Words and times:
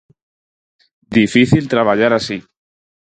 Difícil 1.17 1.67
traballar 1.73 2.11
así. 2.13 2.37